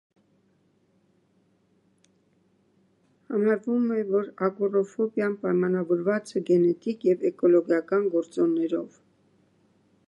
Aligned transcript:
Համարվում 3.33 3.85
է, 3.97 3.99
որ 4.15 4.31
ագորաֆոբիան 4.49 5.37
պայմանավորված 5.45 6.33
է 6.41 6.45
գենետիկ 6.51 7.09
և 7.11 7.29
էկոլոգիական 7.33 8.11
գործոններով։ 8.17 9.01